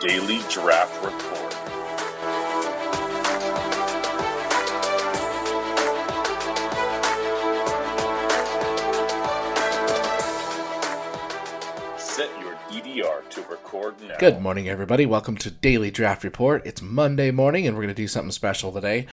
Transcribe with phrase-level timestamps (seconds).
[0.00, 1.52] Daily Draft Report.
[11.98, 14.14] Set your DDR to record now.
[14.20, 15.04] Good morning, everybody.
[15.04, 16.64] Welcome to Daily Draft Report.
[16.64, 19.08] It's Monday morning, and we're going to do something special today.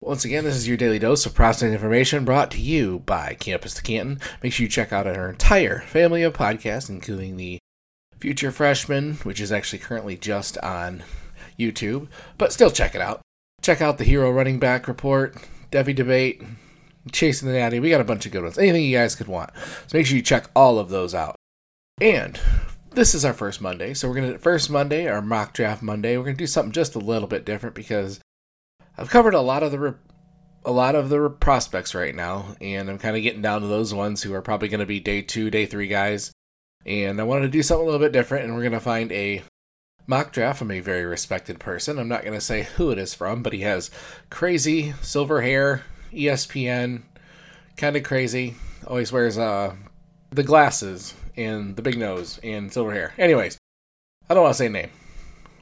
[0.00, 3.74] Once again, this is your daily dose of processing information brought to you by Campus
[3.74, 4.18] to Canton.
[4.42, 7.60] Make sure you check out our entire family of podcasts, including the
[8.24, 11.02] Future Freshman, which is actually currently just on
[11.60, 13.20] YouTube, but still check it out.
[13.60, 15.36] Check out the Hero Running Back Report,
[15.70, 16.42] Devy Debate,
[17.12, 17.80] Chasing the Natty.
[17.80, 18.56] We got a bunch of good ones.
[18.56, 19.50] Anything you guys could want.
[19.88, 21.36] So make sure you check all of those out.
[22.00, 22.40] And
[22.92, 26.16] this is our first Monday, so we're gonna first Monday, our mock draft Monday.
[26.16, 28.20] We're gonna do something just a little bit different because
[28.96, 29.94] I've covered a lot of the re-
[30.64, 33.92] a lot of the prospects right now, and I'm kind of getting down to those
[33.92, 36.32] ones who are probably going to be day two, day three guys.
[36.86, 39.10] And I wanted to do something a little bit different, and we're going to find
[39.12, 39.42] a
[40.06, 41.98] mock draft from a very respected person.
[41.98, 43.90] I'm not going to say who it is from, but he has
[44.30, 47.02] crazy silver hair, ESPN,
[47.76, 48.56] kind of crazy.
[48.86, 49.74] Always wears uh
[50.30, 53.14] the glasses and the big nose and silver hair.
[53.16, 53.58] Anyways,
[54.28, 54.90] I don't want to say name.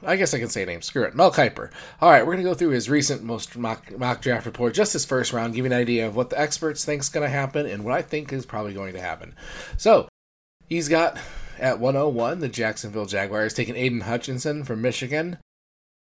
[0.05, 0.81] I guess I can say name.
[0.81, 1.15] Screw it.
[1.15, 1.71] Mel Kiper.
[2.01, 4.93] All right, we're going to go through his recent most mock, mock draft report, just
[4.93, 7.29] his first round, give you an idea of what the experts think is going to
[7.29, 9.33] happen and what I think is probably going to happen.
[9.77, 10.09] So,
[10.73, 11.19] he's got
[11.59, 15.37] at 101 the Jacksonville Jaguars taking Aidan Hutchinson from Michigan.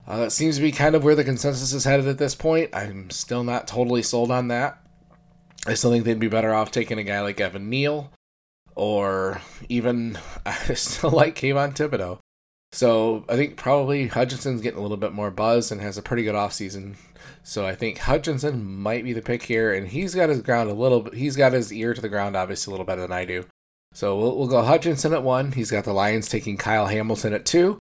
[0.06, 2.70] Uh, that seems to be kind of where the consensus is headed at this point.
[2.74, 4.78] I'm still not totally sold on that.
[5.66, 8.12] I still think they'd be better off taking a guy like Evan Neal
[8.74, 12.18] or even I still like Kayvon Thibodeaux.
[12.72, 16.24] So I think probably Hutchinson's getting a little bit more buzz and has a pretty
[16.24, 16.96] good offseason.
[17.42, 20.74] So I think Hutchinson might be the pick here, and he's got his ground a
[20.74, 21.14] little bit.
[21.14, 23.46] He's got his ear to the ground, obviously, a little better than I do.
[23.92, 25.52] So we'll, we'll go Hutchinson at one.
[25.52, 27.78] He's got the Lions taking Kyle Hamilton at two,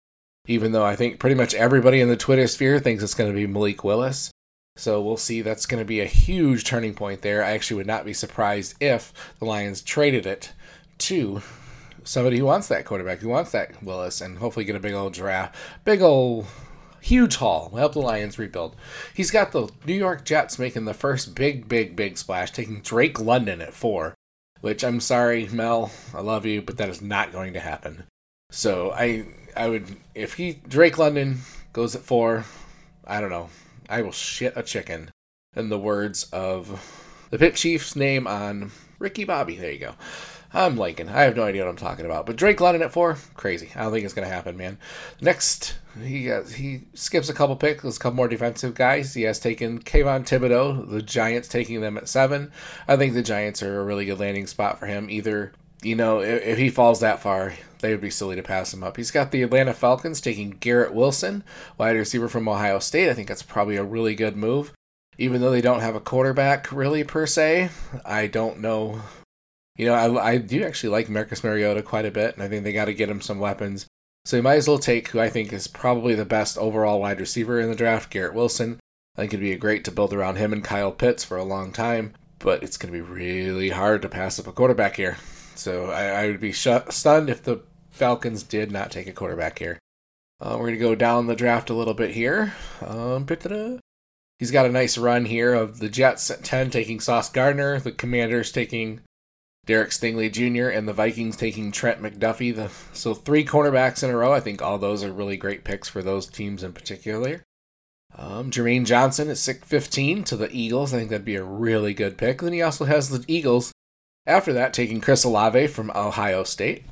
[0.48, 3.36] even though I think pretty much everybody in the Twitter sphere thinks it's going to
[3.36, 4.32] be Malik Willis.
[4.78, 5.42] So we'll see.
[5.42, 7.44] That's going to be a huge turning point there.
[7.44, 10.54] I actually would not be surprised if the Lions traded it
[11.00, 11.42] to
[12.04, 15.14] somebody who wants that quarterback, who wants that Willis, and hopefully get a big old
[15.14, 16.46] draft, big old
[17.02, 17.72] huge haul.
[17.76, 18.76] Help the Lions rebuild.
[19.14, 23.20] He's got the New York Jets making the first big, big, big splash, taking Drake
[23.20, 24.14] London at four.
[24.62, 28.04] Which I'm sorry, Mel, I love you, but that is not going to happen.
[28.50, 29.26] So I,
[29.56, 31.40] I would if he Drake London
[31.74, 32.46] goes at four,
[33.06, 33.50] I don't know,
[33.90, 35.12] I will shit a chicken.
[35.56, 39.58] In the words of the Pit Chief's name on Ricky Bobby.
[39.58, 39.96] There you go.
[40.58, 41.08] I'm liking.
[41.08, 42.26] I have no idea what I'm talking about.
[42.26, 43.70] But Drake London at four, crazy.
[43.76, 44.80] I don't think it's gonna happen, man.
[45.22, 49.14] Next, he uh, he skips a couple picks, a couple more defensive guys.
[49.14, 52.52] He has taken Kayvon Thibodeaux, the Giants taking them at seven.
[52.88, 55.12] I think the Giants are a really good landing spot for him.
[55.12, 55.54] Either
[55.84, 58.84] you know, if, if he falls that far, they would be silly to pass him
[58.84, 58.98] up.
[58.98, 61.44] He's got the Atlanta Falcons taking Garrett Wilson,
[61.78, 63.12] wide receiver from Ohio State.
[63.12, 64.74] I think that's probably a really good move.
[65.20, 67.70] Even though they don't have a quarterback really per se,
[68.04, 69.02] I don't know
[69.78, 72.64] you know, I, I do actually like Marcus Mariota quite a bit, and I think
[72.64, 73.86] they got to get him some weapons.
[74.26, 77.20] So you might as well take who I think is probably the best overall wide
[77.20, 78.80] receiver in the draft, Garrett Wilson.
[79.16, 81.72] I think it'd be great to build around him and Kyle Pitts for a long
[81.72, 85.18] time, but it's going to be really hard to pass up a quarterback here.
[85.56, 89.60] So I, I would be sh- stunned if the Falcons did not take a quarterback
[89.60, 89.80] here.
[90.40, 92.54] Uh, we're going to go down the draft a little bit here.
[92.86, 93.26] Um,
[94.38, 97.92] he's got a nice run here of the Jets at 10 taking Sauce Gardner, the
[97.92, 99.02] Commanders taking
[99.68, 100.70] Derek Stingley Jr.
[100.70, 102.56] and the Vikings taking Trent McDuffie.
[102.56, 104.34] The, so three cornerbacks in a row.
[104.34, 107.44] I think all those are really great picks for those teams in particular.
[108.16, 110.94] Um, Jermaine Johnson at 6'15 to the Eagles.
[110.94, 112.42] I think that'd be a really good pick.
[112.42, 113.74] Then he also has the Eagles
[114.26, 116.86] after that taking Chris Olave from Ohio State.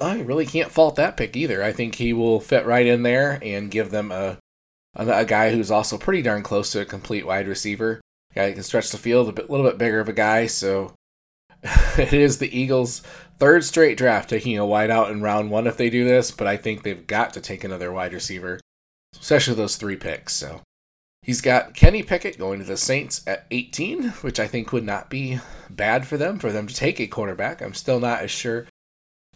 [0.00, 1.62] I really can't fault that pick either.
[1.62, 4.38] I think he will fit right in there and give them a,
[4.96, 8.00] a, guy who's also pretty darn close to a complete wide receiver.
[8.30, 10.46] A guy who can stretch the field, a bit, little bit bigger of a guy,
[10.46, 10.94] so
[11.98, 13.02] it is the Eagles'
[13.38, 16.56] third straight draft taking a wideout in round one if they do this, but I
[16.56, 18.60] think they've got to take another wide receiver,
[19.18, 20.32] especially those three picks.
[20.34, 20.62] So
[21.22, 25.08] he's got Kenny Pickett going to the Saints at 18, which I think would not
[25.08, 25.38] be
[25.70, 27.62] bad for them for them to take a quarterback.
[27.62, 28.66] I'm still not as sure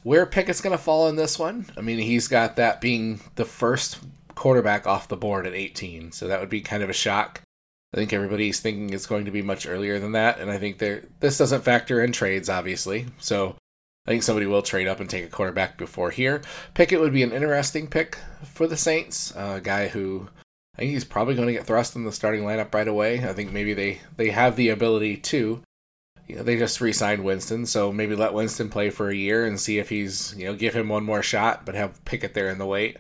[0.03, 1.67] where Pickett's going to fall in this one.
[1.77, 3.99] I mean, he's got that being the first
[4.37, 7.41] quarterback off the board at 18, so that would be kind of a shock.
[7.97, 10.77] I think everybody's thinking it's going to be much earlier than that, and I think
[10.77, 13.07] there this doesn't factor in trades, obviously.
[13.19, 13.57] So
[14.07, 16.43] I think somebody will trade up and take a quarterback before here.
[16.75, 20.29] Pickett would be an interesting pick for the Saints, a guy who
[20.75, 23.27] I think he's probably going to get thrust in the starting lineup right away.
[23.27, 25.63] I think maybe they they have the ability to.
[26.29, 29.59] You know, they just re-signed Winston, so maybe let Winston play for a year and
[29.59, 32.59] see if he's you know give him one more shot, but have Pickett there in
[32.59, 32.99] the wait.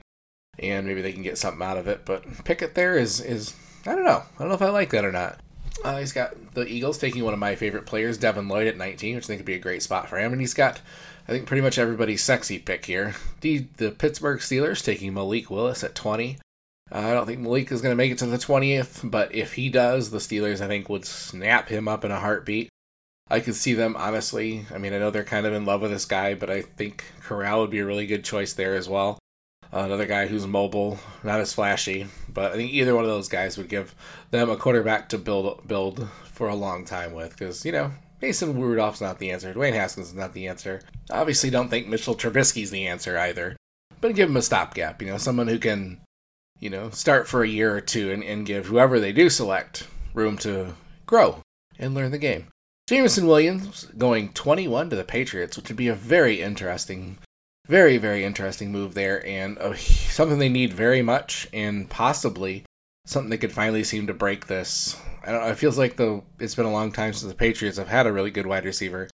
[0.59, 2.07] and maybe they can get something out of it.
[2.07, 3.55] But Pickett there is is
[3.87, 4.23] I don't know.
[4.35, 5.39] I don't know if I like that or not.
[5.85, 9.15] Uh, he's got the Eagles taking one of my favorite players, Devin Lloyd, at 19,
[9.15, 10.33] which I think would be a great spot for him.
[10.33, 10.81] And he's got,
[11.29, 13.15] I think, pretty much everybody's sexy pick here.
[13.43, 16.39] The, the Pittsburgh Steelers taking Malik Willis at 20.
[16.91, 19.55] Uh, I don't think Malik is going to make it to the 20th, but if
[19.55, 22.69] he does, the Steelers, I think, would snap him up in a heartbeat.
[23.29, 24.67] I could see them, honestly.
[24.73, 27.05] I mean, I know they're kind of in love with this guy, but I think
[27.21, 29.19] Corral would be a really good choice there as well.
[29.73, 33.29] Uh, another guy who's mobile, not as flashy, but I think either one of those
[33.29, 33.95] guys would give
[34.31, 37.31] them a quarterback to build build for a long time with.
[37.31, 37.93] Because you know,
[38.23, 39.53] Mason Rudolph's not the answer.
[39.53, 40.83] Dwayne Haskins is not the answer.
[41.11, 43.57] Obviously, don't think Mitchell Trubisky's the answer either.
[44.01, 45.03] But give him a stopgap.
[45.03, 46.01] You know, someone who can,
[46.61, 49.89] you know, start for a year or two and, and give whoever they do select
[50.15, 50.75] room to
[51.07, 51.43] grow
[51.79, 52.49] and learn the game.
[52.89, 57.19] Jameson Williams going 21 to the Patriots, which would be a very interesting
[57.67, 62.65] very very interesting move there and uh, something they need very much and possibly
[63.05, 64.97] something that could finally seem to break this.
[65.25, 67.79] I don't know it feels like the it's been a long time since the patriots
[67.79, 69.09] have had a really good wide receiver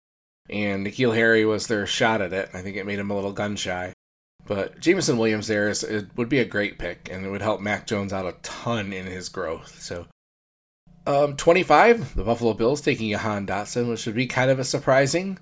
[0.49, 2.50] and N'Keal Harry was their shot at it.
[2.52, 3.93] I think it made him a little gun shy.
[4.47, 7.61] But Jameson Williams there is it would be a great pick and it would help
[7.61, 10.06] Mac Jones out a ton in his growth so.
[11.06, 15.38] Um, 25, the Buffalo Bills taking Jahan Dotson, which would be kind of a surprising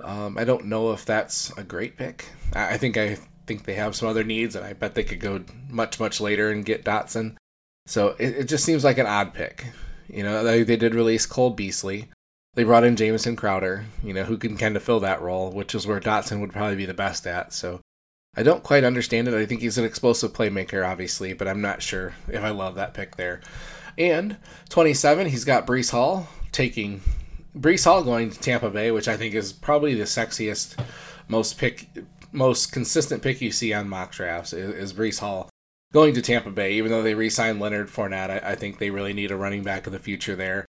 [0.00, 2.26] um, I don't know if that's a great pick.
[2.52, 5.44] I, think I think they have some other needs, and I bet they could go
[5.68, 7.36] much much later and get Dotson.
[7.86, 9.66] So it, it just seems like an odd pick.
[10.08, 12.08] You know, they, they did release Cole Beasley.
[12.54, 15.74] They brought in Jamison Crowder, you know, who can kind of fill that role, which
[15.74, 17.52] is where Dotson would probably be the best at.
[17.52, 17.80] So
[18.36, 19.34] I don't quite understand it.
[19.34, 22.94] I think he's an explosive playmaker, obviously, but I'm not sure if I love that
[22.94, 23.40] pick there.
[23.96, 24.36] And
[24.70, 27.00] 27, he's got Breece Hall taking
[27.56, 30.78] Breece Hall going to Tampa Bay, which I think is probably the sexiest,
[31.28, 31.88] most pick,
[32.32, 35.48] most consistent pick you see on mock drafts is, is Breece Hall
[35.92, 36.74] going to Tampa Bay.
[36.74, 39.86] Even though they re-signed Leonard Fournette, I, I, think they really need a running back
[39.86, 40.66] of the future there.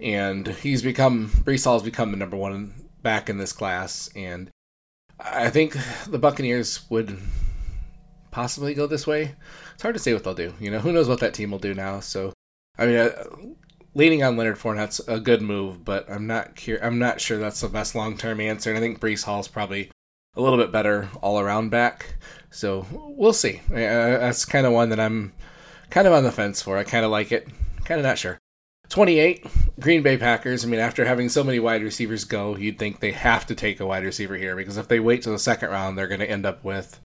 [0.00, 4.50] And he's become Breece Hall's become the number one back in this class, and
[5.18, 5.76] I think
[6.06, 7.18] the Buccaneers would
[8.30, 9.34] possibly go this way.
[9.74, 10.52] It's hard to say what they'll do.
[10.60, 12.00] You know, who knows what that team will do now.
[12.00, 12.32] So,
[12.76, 13.24] I mean, uh,
[13.96, 17.62] leaning on Leonard Fournette's a good move, but I'm not cur- I'm not sure that's
[17.62, 18.70] the best long term answer.
[18.70, 19.90] And I think Breece Hall's probably
[20.36, 22.16] a little bit better all around back.
[22.50, 23.62] So we'll see.
[23.70, 25.32] Uh, that's kind of one that I'm
[25.88, 26.76] kind of on the fence for.
[26.76, 27.48] I kind of like it,
[27.84, 28.38] kind of not sure.
[28.90, 29.46] 28
[29.80, 30.64] Green Bay Packers.
[30.64, 33.80] I mean, after having so many wide receivers go, you'd think they have to take
[33.80, 36.30] a wide receiver here because if they wait till the second round, they're going to
[36.30, 37.00] end up with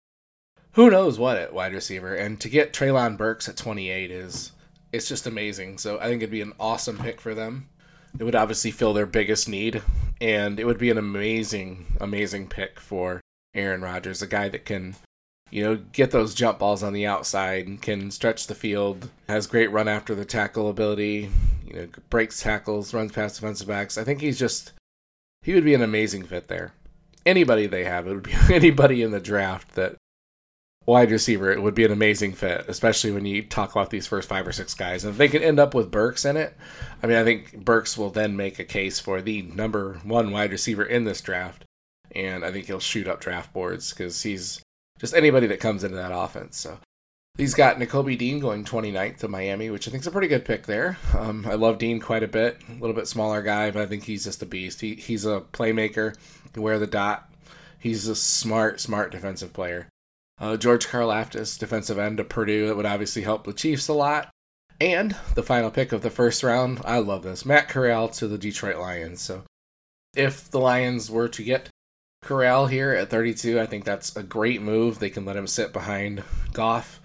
[0.72, 2.14] who knows what at wide receiver.
[2.14, 4.52] And to get Treylon Burks at 28 is
[4.92, 5.78] it's just amazing.
[5.78, 7.68] So I think it'd be an awesome pick for them.
[8.18, 9.82] It would obviously fill their biggest need,
[10.20, 13.20] and it would be an amazing, amazing pick for
[13.54, 14.96] Aaron Rodgers, a guy that can,
[15.50, 19.70] you know, get those jump balls on the outside can stretch the field, has great
[19.70, 21.30] run after the tackle ability,
[21.66, 23.96] you know, breaks tackles, runs past defensive backs.
[23.96, 24.72] I think he's just,
[25.42, 26.72] he would be an amazing fit there.
[27.24, 29.96] Anybody they have, it would be anybody in the draft that
[30.86, 34.28] wide receiver, it would be an amazing fit, especially when you talk about these first
[34.28, 35.04] five or six guys.
[35.04, 36.56] And if they can end up with Burks in it,
[37.02, 40.50] I mean, I think Burks will then make a case for the number one wide
[40.50, 41.64] receiver in this draft.
[42.12, 44.60] And I think he'll shoot up draft boards because he's
[44.98, 46.58] just anybody that comes into that offense.
[46.58, 46.78] So
[47.36, 50.44] he's got Nakobe Dean going 29th to Miami, which I think is a pretty good
[50.44, 50.98] pick there.
[51.16, 52.58] Um, I love Dean quite a bit.
[52.68, 54.80] A little bit smaller guy, but I think he's just a beast.
[54.80, 56.16] He, he's a playmaker,
[56.52, 57.32] can wear the dot.
[57.78, 59.88] He's a smart, smart defensive player.
[60.40, 64.30] Uh, George Karlaftis, defensive end of Purdue, that would obviously help the Chiefs a lot.
[64.80, 68.38] And the final pick of the first round, I love this Matt Corral to the
[68.38, 69.20] Detroit Lions.
[69.20, 69.42] So
[70.16, 71.68] if the Lions were to get
[72.22, 74.98] Corral here at 32, I think that's a great move.
[74.98, 76.22] They can let him sit behind
[76.54, 77.00] Goff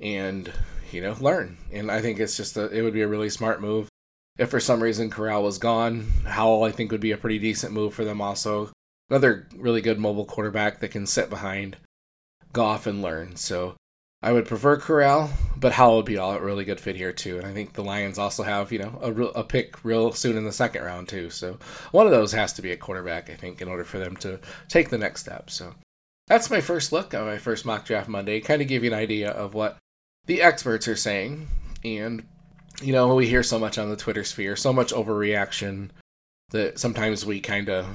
[0.00, 0.50] and,
[0.90, 1.58] you know, learn.
[1.70, 3.88] And I think it's just a, it would be a really smart move.
[4.38, 7.74] If for some reason Corral was gone, Howell, I think, would be a pretty decent
[7.74, 8.70] move for them also.
[9.10, 11.76] Another really good mobile quarterback that can sit behind
[12.52, 13.36] Goff and learn.
[13.36, 13.76] So
[14.20, 17.38] I would prefer Corral, but Howell would be a really good fit here too.
[17.38, 20.36] And I think the Lions also have you know a, real, a pick real soon
[20.36, 21.30] in the second round too.
[21.30, 21.58] So
[21.92, 24.40] one of those has to be a quarterback, I think, in order for them to
[24.68, 25.50] take the next step.
[25.50, 25.74] So
[26.26, 28.40] that's my first look on my first mock draft Monday.
[28.40, 29.78] Kind of give you an idea of what
[30.26, 31.46] the experts are saying,
[31.84, 32.26] and
[32.82, 35.90] you know we hear so much on the Twitter sphere, so much overreaction
[36.50, 37.86] that sometimes we kind of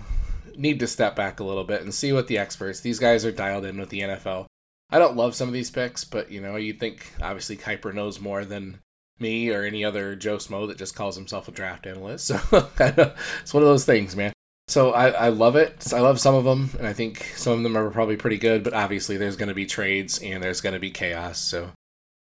[0.57, 2.79] need to step back a little bit and see what the experts.
[2.79, 4.45] These guys are dialed in with the NFL.
[4.89, 8.19] I don't love some of these picks, but you know, you'd think obviously Kiper knows
[8.19, 8.79] more than
[9.19, 12.31] me or any other Joe Smo that just calls himself a draft analyst.
[12.51, 14.33] So it's one of those things, man.
[14.67, 15.91] So I, I love it.
[15.93, 18.63] I love some of them, and I think some of them are probably pretty good,
[18.63, 21.39] but obviously there's going to be trades and there's going to be chaos.
[21.39, 21.71] So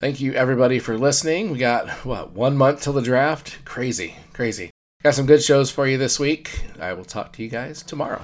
[0.01, 1.51] thank you everybody for listening.
[1.51, 3.65] We got, what, one month till the draft?
[3.65, 4.71] Crazy, crazy.
[5.03, 6.63] Got some good shows for you this week.
[6.81, 8.23] I will talk to you guys tomorrow.